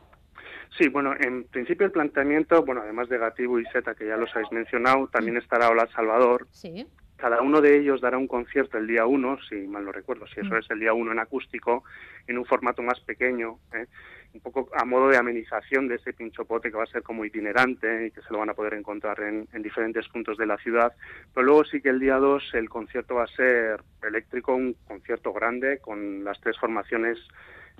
Sí, 0.77 0.87
bueno, 0.87 1.13
en 1.19 1.45
principio 1.45 1.85
el 1.85 1.91
planteamiento, 1.91 2.63
bueno, 2.63 2.81
además 2.81 3.09
de 3.09 3.17
Gatibu 3.17 3.59
y 3.59 3.65
Zeta, 3.73 3.95
que 3.95 4.07
ya 4.07 4.17
los 4.17 4.29
habéis 4.35 4.51
mencionado, 4.51 5.07
también 5.07 5.37
estará 5.37 5.69
Hola 5.69 5.87
Salvador. 5.93 6.47
Sí. 6.51 6.85
Cada 7.21 7.39
uno 7.39 7.61
de 7.61 7.77
ellos 7.77 8.01
dará 8.01 8.17
un 8.17 8.27
concierto 8.27 8.79
el 8.79 8.87
día 8.87 9.05
uno, 9.05 9.37
si 9.47 9.55
mal 9.67 9.85
no 9.85 9.91
recuerdo, 9.91 10.25
si 10.25 10.39
eso 10.39 10.55
mm. 10.55 10.57
es 10.57 10.71
el 10.71 10.79
día 10.79 10.91
uno 10.91 11.11
en 11.11 11.19
acústico, 11.19 11.83
en 12.25 12.39
un 12.39 12.45
formato 12.45 12.81
más 12.81 12.99
pequeño. 13.01 13.59
¿eh? 13.75 13.85
un 14.33 14.41
poco 14.41 14.69
a 14.73 14.85
modo 14.85 15.09
de 15.09 15.17
amenización 15.17 15.87
de 15.87 15.95
ese 15.95 16.13
pinchopote 16.13 16.71
que 16.71 16.77
va 16.77 16.83
a 16.83 16.87
ser 16.87 17.03
como 17.03 17.23
itinerante 17.25 18.07
y 18.07 18.11
que 18.11 18.21
se 18.21 18.31
lo 18.31 18.39
van 18.39 18.49
a 18.49 18.53
poder 18.53 18.73
encontrar 18.73 19.19
en, 19.19 19.47
en 19.53 19.61
diferentes 19.61 20.07
puntos 20.07 20.35
de 20.37 20.47
la 20.47 20.57
ciudad. 20.57 20.93
Pero 21.33 21.45
luego 21.45 21.65
sí 21.65 21.79
que 21.79 21.89
el 21.89 21.99
día 21.99 22.15
2 22.15 22.51
el 22.53 22.69
concierto 22.69 23.15
va 23.15 23.25
a 23.25 23.35
ser 23.35 23.83
eléctrico, 24.01 24.55
un 24.55 24.73
concierto 24.87 25.31
grande 25.31 25.77
con 25.79 26.23
las 26.23 26.39
tres 26.41 26.57
formaciones 26.57 27.19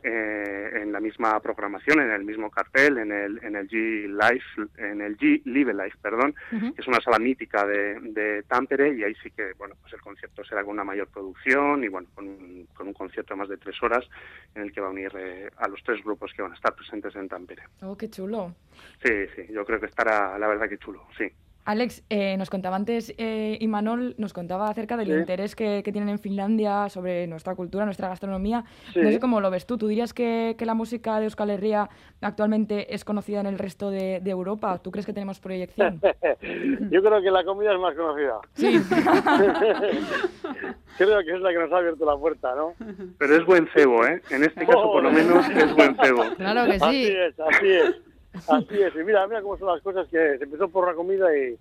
eh, 0.03 0.81
en 0.81 0.91
la 0.91 1.00
misma 1.00 1.39
programación, 1.39 2.00
en 2.01 2.12
el 2.12 2.24
mismo 2.24 2.50
cartel, 2.50 2.98
en 2.98 3.12
el, 3.12 3.43
en 3.43 3.55
el 3.55 3.67
G 3.67 4.08
Life, 4.08 4.70
en 4.77 5.01
el 5.01 5.17
G 5.17 5.41
Live 5.46 5.74
Life, 5.74 5.98
perdón, 6.01 6.36
que 6.50 6.81
es 6.81 6.88
una 6.88 7.00
sala 7.01 7.20
mítica 7.20 7.65
de, 7.65 8.00
de 8.01 8.43
Tampere 8.43 8.93
y 8.93 9.03
ahí 9.03 9.15
sí 9.22 9.31
que, 9.31 9.53
bueno, 9.58 9.75
pues 9.81 9.93
el 9.93 10.01
concierto 10.01 10.43
será 10.43 10.63
con 10.63 10.72
una 10.72 10.84
mayor 10.84 11.08
producción 11.08 11.84
y 11.84 11.88
bueno, 11.88 12.08
con 12.13 12.27
un, 12.27 12.67
con 12.74 12.88
un 12.88 12.93
concierto 12.93 13.34
de 13.34 13.39
más 13.39 13.50
de 13.50 13.58
tres 13.58 13.81
horas 13.84 14.08
en 14.55 14.63
el 14.63 14.72
que 14.72 14.81
va 14.81 14.88
a 14.88 14.91
unir 14.91 15.12
eh, 15.15 15.50
a 15.58 15.67
los 15.67 15.81
tres 15.84 16.03
grupos 16.03 16.31
que 16.34 16.41
van 16.41 16.51
a 16.51 16.55
estar 16.55 16.74
presentes 16.74 17.15
en 17.15 17.27
Tampere. 17.27 17.63
Oh, 17.81 17.98
qué 17.98 18.10
chulo. 18.10 18.55
Sí, 19.03 19.27
sí, 19.36 19.46
yo 19.51 19.65
creo 19.65 19.79
que 19.79 19.86
estará, 19.88 20.38
la 20.38 20.48
verdad 20.48 20.67
que 20.67 20.77
chulo, 20.77 21.08
sí. 21.17 21.31
Alex, 21.63 22.03
eh, 22.09 22.35
nos 22.37 22.49
contaba 22.49 22.75
antes, 22.75 23.13
eh, 23.17 23.57
Imanol 23.61 24.15
nos 24.17 24.33
contaba 24.33 24.67
acerca 24.69 24.97
del 24.97 25.07
Sí. 25.07 25.13
interés 25.13 25.55
que, 25.55 25.83
que 25.83 25.91
tienen 25.91 26.09
en 26.09 26.17
Finlandia 26.19 26.89
sobre 26.89 27.27
nuestra 27.27 27.53
cultura, 27.55 27.85
nuestra 27.85 28.07
gastronomía. 28.07 28.63
Sí. 28.93 28.99
No 29.01 29.11
sé 29.11 29.19
cómo 29.19 29.41
lo 29.41 29.51
ves 29.51 29.65
tú. 29.67 29.77
¿Tú 29.77 29.87
dirías 29.87 30.13
que, 30.13 30.55
que 30.57 30.65
la 30.65 30.73
música 30.73 31.19
de 31.19 31.25
Euskal 31.25 31.49
Herria 31.51 31.89
actualmente 32.21 32.93
es 32.95 33.05
conocida 33.05 33.41
en 33.41 33.45
el 33.45 33.59
resto 33.59 33.91
de, 33.91 34.19
de 34.21 34.31
Europa? 34.31 34.79
¿Tú 34.79 34.89
crees 34.91 35.05
que 35.05 35.13
tenemos 35.13 35.39
proyección? 35.39 36.01
Yo 36.91 37.03
creo 37.03 37.21
que 37.21 37.29
la 37.31 37.43
comida 37.43 37.73
es 37.73 37.79
más 37.79 37.93
conocida. 37.95 38.39
Sí. 38.53 38.81
creo 40.97 41.19
que 41.23 41.31
es 41.33 41.41
la 41.41 41.51
que 41.51 41.59
nos 41.59 41.71
ha 41.71 41.77
abierto 41.77 42.05
la 42.05 42.17
puerta, 42.17 42.55
¿no? 42.55 42.73
Pero 43.17 43.35
es 43.35 43.45
buen 43.45 43.67
cebo, 43.75 44.05
¿eh? 44.05 44.21
En 44.31 44.43
este 44.43 44.65
caso, 44.65 44.91
por 44.91 45.03
lo 45.03 45.11
menos, 45.11 45.47
es 45.49 45.73
buen 45.75 45.95
cebo. 45.97 46.23
Claro 46.37 46.65
que 46.65 46.77
Así 46.83 47.05
sí. 47.05 47.11
es, 47.15 47.39
así 47.39 47.67
es. 47.67 47.95
Así 48.33 48.81
es. 48.81 48.95
Y 48.95 49.03
mira, 49.03 49.27
mira 49.27 49.41
cómo 49.41 49.57
son 49.57 49.67
las 49.67 49.81
cosas 49.81 50.07
que 50.07 50.38
se 50.38 50.43
empezó 50.43 50.67
por 50.69 50.88
la 50.88 50.93
comida 50.95 51.27
y 51.38 51.57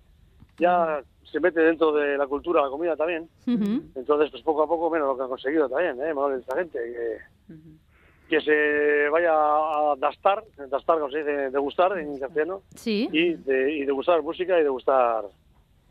ya 0.57 1.01
se 1.23 1.39
mete 1.39 1.59
dentro 1.61 1.91
de 1.93 2.17
la 2.17 2.27
cultura 2.27 2.61
la 2.61 2.69
comida 2.69 2.95
también. 2.95 3.27
Entonces, 3.45 4.29
pues 4.31 4.43
poco 4.43 4.63
a 4.63 4.67
poco, 4.67 4.89
menos 4.89 5.07
lo 5.09 5.15
que 5.17 5.23
han 5.23 5.29
conseguido 5.29 5.69
también, 5.69 6.01
¿eh? 6.01 6.13
Manuel, 6.13 6.39
esta 6.39 6.55
gente. 6.57 6.79
Que, 6.79 7.55
que 8.29 8.39
se 8.41 9.09
vaya 9.09 9.31
a 9.33 9.93
dastar, 9.97 10.41
dastar, 10.69 10.99
como 10.99 11.11
se 11.11 11.17
dice, 11.17 11.31
degustar 11.49 11.97
en 11.97 12.17
castellano, 12.17 12.61
Sí. 12.75 13.09
y, 13.11 13.33
de, 13.33 13.73
y 13.73 13.85
degustar 13.85 14.21
música 14.23 14.57
y 14.57 14.63
degustar 14.63 15.25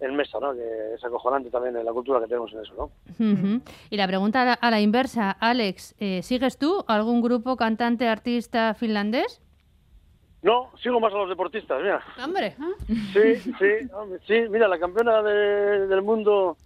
en 0.01 0.17
mesa, 0.17 0.39
¿no? 0.41 0.55
Que 0.55 0.95
es 0.95 1.05
acojonante 1.05 1.51
también 1.51 1.77
en 1.77 1.85
la 1.85 1.93
cultura 1.93 2.19
que 2.21 2.27
tenemos 2.29 2.51
en 2.55 2.61
eso, 2.61 2.75
¿no? 3.19 3.61
Y 3.91 3.97
la 3.99 4.07
pregunta 4.07 4.41
a 4.41 4.45
la, 4.47 4.53
a 4.55 4.71
la 4.71 4.81
inversa, 4.81 5.31
Alex, 5.33 5.95
eh, 5.99 6.23
¿sigues 6.23 6.57
tú 6.57 6.83
algún 6.89 7.21
grupo, 7.21 7.57
cantante, 7.57 8.09
artista 8.09 8.73
finlandés? 8.73 9.43
No, 10.43 10.71
sigo 10.83 10.99
más 11.01 11.13
a 11.13 11.19
los 11.19 11.29
deportistas, 11.29 11.81
mira. 11.83 12.03
Hombre, 12.25 12.55
Sí, 13.13 13.37
sí, 13.37 13.91
hombre, 13.93 14.19
sí, 14.27 14.41
mira, 14.49 14.69
la 14.69 14.79
campeona 14.79 15.23
de- 15.23 15.87
del 15.87 16.03
mundo 16.03 16.57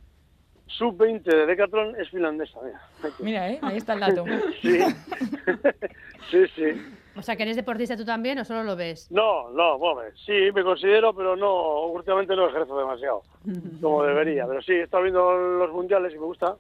sub-20 0.67 1.23
de 1.25 1.47
Decathlon 1.47 1.97
es 2.01 2.09
finlandesa, 2.11 2.59
mira. 2.63 2.81
Mira, 3.19 3.51
¿eh? 3.51 3.59
ahí 3.63 3.77
está 3.79 3.95
el 3.95 4.01
dato. 4.01 4.25
Sí, 4.63 4.79
sí, 6.31 6.47
sí. 6.55 6.83
o 7.17 7.23
sea, 7.23 7.37
que 7.37 7.43
eres 7.43 7.57
deportista 7.57 7.97
tú 7.97 8.05
también 8.05 8.39
o 8.39 8.45
solo 8.45 8.63
lo 8.63 8.77
ves? 8.77 9.11
No, 9.11 9.51
no, 9.51 9.75
hombre, 9.75 10.13
sí, 10.25 10.33
me 10.55 10.63
considero, 10.63 11.13
pero 11.15 11.35
no, 11.37 11.87
últimamente 11.87 12.35
no 12.37 12.49
ejerzo 12.49 12.79
demasiado, 12.79 13.23
como 13.81 14.05
debería. 14.05 14.47
Pero 14.47 14.63
sí, 14.63 14.73
he 14.73 14.83
estado 14.85 15.03
viendo 15.03 15.33
los 15.37 15.73
mundiales 15.73 16.13
y 16.15 16.19
me 16.19 16.25
gusta. 16.27 16.57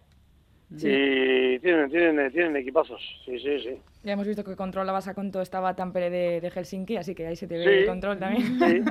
Y 0.76 1.58
tienen, 1.60 1.90
tienen, 1.90 2.32
tienen 2.32 2.56
equipazos, 2.56 3.00
sí, 3.24 3.38
sí, 3.38 3.60
sí. 3.60 3.78
Ya 4.02 4.12
hemos 4.12 4.26
visto 4.26 4.44
que 4.44 4.56
controlabas 4.56 5.08
a 5.08 5.14
Conto 5.14 5.40
estaba 5.40 5.74
Tampere 5.76 6.10
de, 6.10 6.40
de 6.40 6.50
Helsinki, 6.50 6.96
así 6.96 7.14
que 7.14 7.26
ahí 7.26 7.36
se 7.36 7.46
te 7.46 7.56
ve 7.56 7.64
Sí. 7.64 7.70
el 7.70 7.86
control 7.86 8.18
también. 8.18 8.58
Sí, 8.58 8.82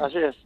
así 0.00 0.18
es. 0.18 0.36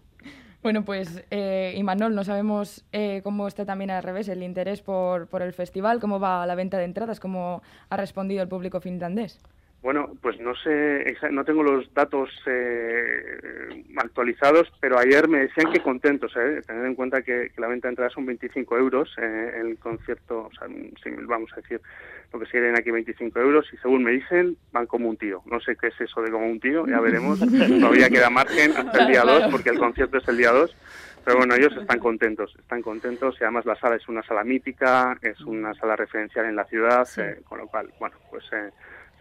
Bueno, 0.63 0.83
pues 0.85 1.23
eh, 1.31 1.75
Imanol, 1.77 2.15
no 2.15 2.25
sabemos 2.25 2.85
eh, 2.93 3.21
cómo 3.23 3.47
está 3.47 3.67
también 3.67 3.91
al 3.91 4.03
revés 4.03 4.29
el 4.31 4.43
interés 4.43 4.81
por, 4.81 5.27
por 5.29 5.43
el 5.43 5.53
festival, 5.53 6.01
cómo 6.01 6.19
va 6.19 6.47
la 6.47 6.55
venta 6.55 6.79
de 6.79 6.85
entradas, 6.85 7.21
cómo 7.21 7.63
ha 7.91 7.97
respondido 7.99 8.43
el 8.43 8.49
público 8.49 8.81
finlandés. 8.81 9.39
Bueno, 9.85 10.11
pues 10.23 10.41
no 10.41 10.55
sé, 10.57 11.15
no 11.31 11.45
tengo 11.45 11.63
los 11.63 11.93
datos 11.93 12.31
eh, 12.47 13.85
actualizados, 13.99 14.73
pero 14.81 14.99
ayer 14.99 15.29
me 15.29 15.41
decían 15.41 15.71
que 15.71 15.83
contentos, 15.83 16.33
¿eh? 16.39 16.63
tener 16.67 16.87
en 16.87 16.95
cuenta 16.95 17.21
que, 17.21 17.51
que 17.55 17.61
la 17.61 17.67
venta 17.67 17.89
de 17.89 17.93
entradas 17.93 18.15
son 18.15 18.25
25 18.25 18.79
euros, 18.79 19.15
eh, 19.19 19.61
el 19.61 19.77
concierto, 19.77 20.47
o 20.47 20.51
sea, 20.59 20.69
vamos 21.27 21.53
a 21.53 21.57
decir, 21.57 21.83
lo 22.33 22.41
que 22.41 22.47
siguen 22.47 22.79
aquí 22.79 22.91
25 22.91 23.39
euros, 23.39 23.67
y 23.75 23.77
según 23.77 24.05
me 24.05 24.13
dicen, 24.13 24.57
van 24.73 24.87
como 24.87 25.11
un 25.11 25.19
tío. 25.19 25.43
No 25.45 25.61
sé 25.61 25.77
qué 25.77 25.89
es 25.89 26.01
eso 26.01 26.23
de 26.23 26.31
como 26.31 26.47
un 26.47 26.61
tío, 26.61 26.87
ya 26.87 27.01
veremos, 27.01 27.39
todavía 27.81 28.09
queda 28.09 28.31
margen 28.31 28.73
hasta 28.79 29.03
el 29.03 29.09
día 29.09 29.21
2, 29.21 29.49
porque 29.51 29.69
el 29.69 29.79
concierto 29.79 30.17
es 30.17 30.27
el 30.29 30.39
día 30.39 30.53
2. 30.53 30.75
Pero 31.27 31.39
bueno, 31.39 31.55
ellos 31.57 31.75
están 31.79 31.99
contentos, 31.99 32.55
están 32.59 32.81
contentos 32.81 33.37
y 33.39 33.45
además 33.45 33.67
la 33.67 33.77
sala 33.77 33.97
es 33.97 34.09
una 34.09 34.23
sala 34.23 34.45
mítica, 34.45 35.19
es 35.21 35.41
una 35.43 35.75
sala 35.75 35.97
referencial 35.97 36.47
en 36.47 36.57
la 36.57 36.65
ciudad, 36.65 37.07
eh, 37.19 37.41
con 37.45 37.59
lo 37.59 37.67
cual, 37.67 37.91
bueno, 37.99 38.17
pues 38.31 38.45
eh, 38.53 38.71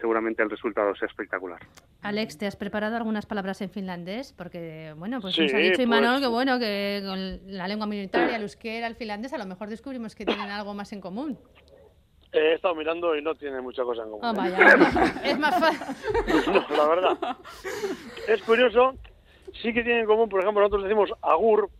seguramente 0.00 0.42
el 0.42 0.50
resultado 0.50 0.94
sea 0.94 1.06
espectacular. 1.08 1.60
Alex, 2.02 2.38
¿te 2.38 2.46
has 2.46 2.56
preparado 2.56 2.96
algunas 2.96 3.26
palabras 3.26 3.60
en 3.62 3.70
finlandés? 3.70 4.32
Porque, 4.32 4.92
bueno, 4.96 5.20
pues 5.20 5.34
Sí, 5.34 5.42
nos 5.42 5.54
ha 5.54 5.58
dicho 5.58 5.76
pues- 5.76 5.86
Imanol 5.86 6.20
que, 6.20 6.26
bueno, 6.26 6.58
que 6.58 7.02
con 7.06 7.56
la 7.56 7.68
lengua 7.68 7.86
minoritaria, 7.86 8.36
el 8.36 8.42
euskera, 8.42 8.86
el 8.86 8.96
finlandés, 8.96 9.32
a 9.32 9.38
lo 9.38 9.46
mejor 9.46 9.68
descubrimos 9.68 10.14
que 10.14 10.24
tienen 10.26 10.50
algo 10.50 10.74
más 10.74 10.92
en 10.92 11.00
común. 11.00 11.38
He 12.32 12.54
estado 12.54 12.74
mirando 12.74 13.16
y 13.16 13.22
no 13.22 13.34
tiene 13.36 13.60
mucha 13.60 13.84
cosa 13.84 14.02
en 14.02 14.10
común. 14.10 14.24
Ah, 14.24 14.32
¿eh? 14.32 14.36
vaya. 14.36 15.14
es 15.24 15.38
más 15.38 15.58
fácil. 15.60 15.96
No, 16.52 16.76
la 16.76 16.88
verdad. 16.88 17.36
Es 18.28 18.42
curioso, 18.42 18.94
sí 19.62 19.72
que 19.72 19.82
tienen 19.84 20.00
en 20.00 20.06
común, 20.06 20.28
por 20.28 20.40
ejemplo, 20.40 20.60
nosotros 20.62 20.82
decimos 20.84 21.10
agur 21.22 21.70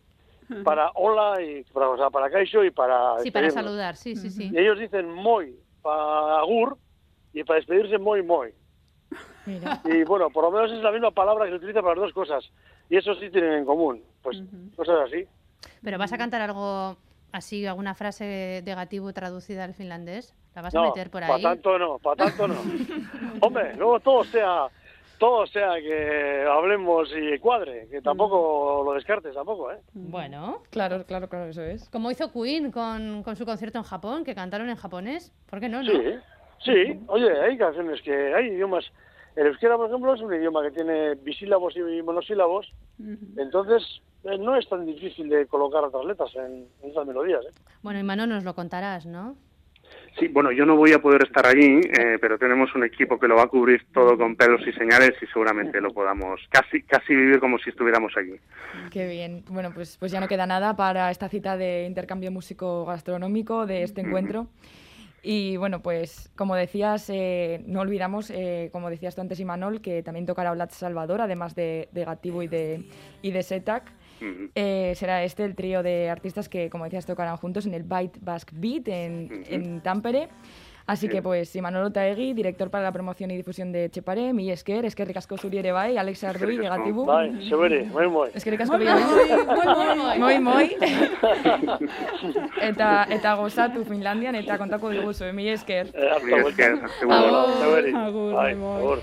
para 0.62 0.90
hola 0.94 1.42
y 1.42 1.64
para, 1.64 1.88
o 1.88 1.96
sea, 1.96 2.10
para 2.10 2.30
kaisho 2.30 2.62
y 2.64 2.70
para 2.70 3.18
Sí, 3.20 3.30
para 3.30 3.50
saludar, 3.50 3.96
sí, 3.96 4.14
sí, 4.14 4.30
sí. 4.30 4.50
Y 4.52 4.58
ellos 4.58 4.78
dicen 4.78 5.10
moi 5.10 5.56
para 5.82 6.38
agur 6.38 6.78
y 7.34 7.44
para 7.44 7.58
despedirse 7.60 7.98
moi 7.98 8.22
moi. 8.22 8.54
Mira. 9.46 9.80
Y 9.84 10.04
bueno, 10.04 10.30
por 10.30 10.44
lo 10.44 10.50
menos 10.50 10.72
es 10.72 10.78
la 10.82 10.90
misma 10.90 11.10
palabra 11.10 11.44
que 11.44 11.50
se 11.50 11.56
utiliza 11.56 11.82
para 11.82 11.94
las 11.96 12.04
dos 12.04 12.12
cosas. 12.14 12.50
Y 12.88 12.96
eso 12.96 13.14
sí 13.16 13.28
tienen 13.30 13.52
en 13.52 13.64
común. 13.66 14.02
Pues 14.22 14.40
cosas 14.76 14.96
así. 15.06 15.26
Pero 15.82 15.98
vas 15.98 16.12
a 16.12 16.18
cantar 16.18 16.40
algo 16.40 16.96
así, 17.32 17.66
alguna 17.66 17.94
frase 17.94 18.62
negativo 18.64 19.12
traducida 19.12 19.64
al 19.64 19.74
finlandés. 19.74 20.34
¿La 20.54 20.62
vas 20.62 20.74
a 20.74 20.78
No, 20.78 20.84
meter 20.84 21.10
por 21.10 21.20
para 21.22 21.34
ahí? 21.34 21.42
tanto 21.42 21.78
no, 21.78 21.98
para 21.98 22.24
tanto 22.24 22.48
no. 22.48 22.54
Hombre, 23.42 23.74
luego 23.76 24.00
todo 24.00 24.24
sea 24.24 24.66
todo 25.18 25.46
sea 25.46 25.74
que 25.80 26.44
hablemos 26.50 27.08
y 27.16 27.38
cuadre, 27.38 27.86
que 27.90 28.02
tampoco 28.02 28.82
lo 28.84 28.92
descartes 28.94 29.32
tampoco, 29.34 29.70
¿eh? 29.72 29.78
Bueno, 29.94 30.62
Claro, 30.70 31.04
claro, 31.06 31.28
claro, 31.28 31.46
eso 31.46 31.62
es. 31.62 31.88
como 31.90 32.10
hizo 32.10 32.30
Queen 32.32 32.70
con, 32.72 33.22
con 33.22 33.36
su 33.36 33.44
concierto 33.46 33.78
en 33.78 33.84
Japón, 33.84 34.24
que 34.24 34.34
cantaron 34.34 34.68
en 34.68 34.76
japonés. 34.76 35.32
¿Por 35.48 35.60
qué 35.60 35.68
no? 35.68 35.82
no? 35.82 35.90
Sí, 35.90 35.98
sí. 36.62 37.00
Oye, 37.06 37.30
hay 37.40 37.56
canciones 37.56 38.00
que 38.02 38.34
hay 38.34 38.48
idiomas. 38.48 38.84
El 39.36 39.48
euskera, 39.48 39.76
por 39.76 39.88
ejemplo, 39.88 40.14
es 40.14 40.20
un 40.20 40.32
idioma 40.32 40.62
que 40.62 40.70
tiene 40.70 41.14
bisílabos 41.16 41.76
y 41.76 42.02
monosílabos. 42.02 42.72
Entonces, 43.36 44.02
eh, 44.24 44.38
no 44.38 44.56
es 44.56 44.68
tan 44.68 44.86
difícil 44.86 45.28
de 45.28 45.46
colocar 45.46 45.82
otras 45.82 46.04
letras 46.04 46.30
en, 46.36 46.66
en 46.82 46.90
esas 46.90 47.06
melodías. 47.06 47.44
¿eh? 47.44 47.52
Bueno, 47.82 47.98
y 47.98 48.04
Mano 48.04 48.26
nos 48.26 48.44
lo 48.44 48.54
contarás, 48.54 49.06
¿no? 49.06 49.36
Sí, 50.18 50.28
bueno, 50.28 50.52
yo 50.52 50.64
no 50.64 50.76
voy 50.76 50.92
a 50.92 51.02
poder 51.02 51.24
estar 51.24 51.44
allí, 51.44 51.80
eh, 51.98 52.18
pero 52.20 52.38
tenemos 52.38 52.72
un 52.76 52.84
equipo 52.84 53.18
que 53.18 53.26
lo 53.26 53.34
va 53.34 53.42
a 53.42 53.48
cubrir 53.48 53.84
todo 53.92 54.16
con 54.16 54.36
pelos 54.36 54.60
y 54.66 54.72
señales 54.72 55.12
y 55.20 55.26
seguramente 55.26 55.80
lo 55.80 55.92
podamos 55.92 56.40
casi 56.50 56.82
casi 56.82 57.14
vivir 57.14 57.40
como 57.40 57.58
si 57.58 57.70
estuviéramos 57.70 58.12
allí. 58.16 58.36
Qué 58.92 59.08
bien. 59.08 59.44
Bueno, 59.50 59.72
pues, 59.74 59.96
pues 59.98 60.12
ya 60.12 60.20
no 60.20 60.28
queda 60.28 60.46
nada 60.46 60.76
para 60.76 61.10
esta 61.10 61.28
cita 61.28 61.56
de 61.56 61.84
intercambio 61.86 62.30
músico 62.30 62.84
gastronómico 62.84 63.66
de 63.66 63.82
este 63.82 64.02
encuentro. 64.02 64.46
Y 65.26 65.56
bueno, 65.56 65.80
pues 65.80 66.30
como 66.36 66.54
decías, 66.54 67.08
eh, 67.08 67.64
no 67.66 67.80
olvidamos, 67.80 68.28
eh, 68.28 68.68
como 68.72 68.90
decías 68.90 69.14
tú 69.14 69.22
antes, 69.22 69.40
Imanol, 69.40 69.80
que 69.80 70.02
también 70.02 70.26
tocará 70.26 70.52
Vlad 70.52 70.68
Salvador, 70.70 71.22
además 71.22 71.54
de, 71.54 71.88
de 71.92 72.04
Gatibu 72.04 72.42
y 72.42 72.48
de, 72.48 72.84
y 73.22 73.30
de 73.30 73.42
Setac. 73.42 73.90
Eh, 74.54 74.92
será 74.96 75.24
este 75.24 75.44
el 75.44 75.54
trío 75.54 75.82
de 75.82 76.10
artistas 76.10 76.48
que, 76.50 76.68
como 76.68 76.84
decías, 76.84 77.06
tocarán 77.06 77.38
juntos 77.38 77.64
en 77.64 77.72
el 77.72 77.84
Byte 77.84 78.18
Basque 78.20 78.54
Beat 78.54 78.88
en, 78.88 79.44
en 79.48 79.80
Tampere. 79.80 80.28
Así 80.86 81.08
que, 81.08 81.22
pues, 81.22 81.56
Imanol 81.56 81.86
Otaegui, 81.86 82.34
director 82.34 82.68
para 82.70 82.84
la 82.84 82.92
promoción 82.92 83.30
y 83.30 83.36
difusión 83.36 83.72
de 83.72 83.88
Chepare, 83.88 84.34
mi 84.34 84.50
esker, 84.50 84.84
esker 84.84 85.08
ricasco 85.08 85.38
zuri 85.38 85.58
ere 85.58 85.72
bai, 85.72 85.96
Alex 85.96 86.24
Ardui, 86.24 86.56
Eskerrik 86.56 86.70
asko. 86.70 86.78
Gatibu. 86.82 87.04
Bai, 87.06 87.48
sebere, 87.48 87.84
moi, 87.86 88.08
moi. 88.08 88.28
Eskerrik 88.34 88.60
asko 88.60 88.76
bioi. 88.76 90.18
Moi, 90.18 90.38
moi. 90.40 90.76
eta, 92.60 93.06
eta 93.08 93.34
gozatu 93.34 93.84
Finlandian 93.88 94.34
eta 94.34 94.58
kontako 94.58 94.90
diguzu, 94.90 95.32
mi 95.32 95.48
esker. 95.48 95.88
Eh, 95.94 96.10
Mila 96.22 96.42
vuelta. 96.42 96.62
esker. 96.68 96.90
Agur. 97.10 97.96
Agur, 98.04 98.32
moi, 98.32 98.54
moi. 98.54 98.78
agur. 98.78 98.98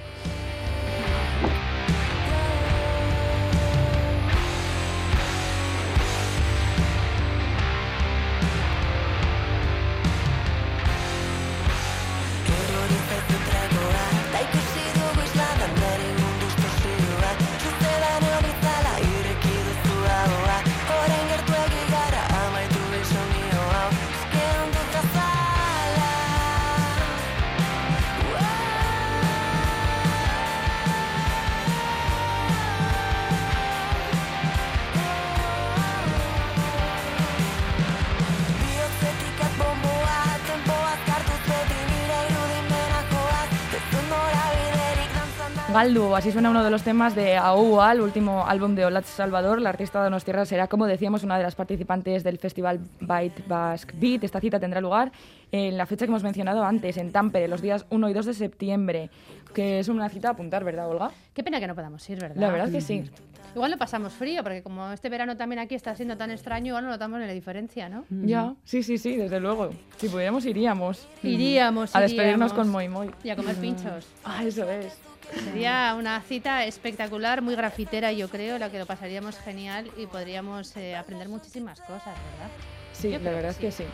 Así 45.82 46.32
suena 46.32 46.52
uno 46.52 46.64
de 46.64 46.70
los 46.70 46.84
temas 46.84 47.16
de 47.16 47.38
AUA, 47.38 47.94
el 47.94 48.02
último 48.02 48.46
álbum 48.46 48.76
de 48.76 48.86
Olat 48.86 49.04
Salvador. 49.04 49.60
La 49.60 49.70
artista 49.70 50.08
de 50.08 50.20
Tierra 50.20 50.46
será, 50.46 50.68
como 50.68 50.86
decíamos, 50.86 51.24
una 51.24 51.40
de 51.40 51.44
las 51.44 51.56
participantes 51.56 52.24
del 52.24 52.38
festival 52.38 52.82
Byte 53.00 53.48
Basque 53.48 53.96
Beat. 53.98 54.24
Esta 54.24 54.40
cita 54.40 54.60
tendrá 54.60 54.80
lugar 54.80 55.12
en 55.52 55.78
la 55.78 55.88
fecha 55.88 56.06
que 56.06 56.12
hemos 56.12 56.22
mencionado 56.22 56.64
antes, 56.64 56.98
en 56.98 57.12
Tampere, 57.12 57.48
los 57.48 57.64
días 57.64 57.88
1 57.90 58.10
y 58.12 58.14
2 58.14 58.26
de 58.28 58.34
septiembre, 58.36 59.10
que 59.56 59.80
es 59.80 59.88
una 59.88 60.08
cita 60.10 60.28
a 60.28 60.32
apuntar, 60.34 60.64
¿verdad, 60.64 60.88
Olga? 60.88 61.10
Qué 61.34 61.44
pena 61.44 61.60
que 61.60 61.66
no 61.66 61.74
podamos 61.74 62.08
ir, 62.12 62.20
¿verdad? 62.20 62.36
La 62.40 62.52
verdad 62.52 62.68
es 62.68 62.74
que 62.76 62.82
sí. 62.82 63.10
Igual 63.56 63.72
no 63.72 63.78
pasamos 63.80 64.14
frío, 64.14 64.44
porque 64.44 64.62
como 64.62 64.92
este 64.92 65.10
verano 65.10 65.36
también 65.36 65.58
aquí 65.58 65.74
está 65.74 65.96
siendo 65.96 66.16
tan 66.16 66.30
extraño, 66.30 66.68
igual 66.68 66.84
no 66.84 66.92
notamos 66.92 67.20
la 67.22 67.28
diferencia, 67.28 67.90
¿no? 67.90 68.06
Ya, 68.12 68.54
sí, 68.66 68.84
sí, 68.84 69.00
sí, 69.00 69.16
desde 69.18 69.40
luego. 69.40 69.72
Si 69.98 70.10
pudiéramos, 70.10 70.46
iríamos. 70.46 71.08
Iríamos, 71.24 71.96
A 71.96 72.02
despedirnos 72.02 72.52
iríamos. 72.52 72.54
con 72.54 72.70
Moi 72.70 72.88
Moi. 72.88 73.10
Y 73.24 73.32
a 73.32 73.36
comer 73.36 73.56
pinchos. 73.56 74.06
Ah, 74.24 74.44
eso 74.46 74.70
es. 74.70 74.96
Sería 75.34 75.96
una 75.98 76.22
cita 76.22 76.66
espectacular, 76.66 77.42
muy 77.42 77.56
grafitera, 77.56 78.12
yo 78.12 78.30
creo, 78.30 78.58
la 78.58 78.70
que 78.70 78.80
lo 78.80 78.86
pasaríamos 78.86 79.38
genial 79.38 79.90
y 79.98 80.06
podríamos 80.06 80.76
eh, 80.78 80.96
aprender 80.96 81.30
muchísimas 81.30 81.80
cosas, 81.82 82.06
¿verdad? 82.06 82.52
Sí, 82.94 83.12
Yo 83.12 83.20
la 83.20 83.32
verdad 83.32 83.56
que 83.56 83.68
es 83.70 83.76
que 83.78 83.84
sí. 83.84 83.90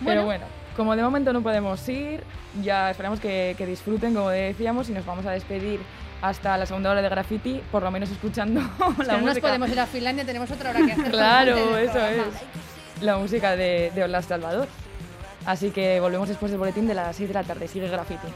Bueno. 0.00 0.04
Pero 0.04 0.24
bueno, 0.24 0.46
como 0.76 0.96
de 0.96 1.02
momento 1.02 1.32
no 1.32 1.42
podemos 1.42 1.88
ir, 1.88 2.22
ya 2.62 2.90
esperamos 2.90 3.20
que, 3.20 3.54
que 3.56 3.66
disfruten, 3.66 4.14
como 4.14 4.30
decíamos, 4.30 4.88
y 4.88 4.92
nos 4.92 5.06
vamos 5.06 5.24
a 5.26 5.30
despedir 5.30 5.80
hasta 6.20 6.58
la 6.58 6.66
segunda 6.66 6.90
hora 6.90 7.00
de 7.00 7.08
graffiti, 7.08 7.62
por 7.70 7.82
lo 7.82 7.90
menos 7.90 8.10
escuchando 8.10 8.60
Es 9.00 9.06
la 9.06 9.14
no 9.14 9.18
nos 9.20 9.28
música. 9.28 9.46
podemos 9.46 9.70
ir 9.70 9.80
a 9.80 9.86
Finlandia, 9.86 10.24
tenemos 10.26 10.50
otra 10.50 10.70
hora 10.70 10.84
que 10.84 10.92
hacer. 10.92 11.10
Claro, 11.10 11.78
eso 11.78 11.98
es. 12.04 12.22
La 13.02 13.16
música 13.16 13.54
de, 13.54 13.92
de 13.94 14.02
Olas 14.02 14.24
Salvador. 14.24 14.66
Así 15.46 15.70
que 15.70 16.00
volvemos 16.00 16.28
después 16.28 16.50
del 16.50 16.58
boletín 16.58 16.86
de 16.88 16.94
las 16.94 17.14
6 17.16 17.28
de 17.28 17.34
la 17.34 17.44
tarde. 17.44 17.68
Sigue 17.68 17.88
graffiti. 17.88 18.26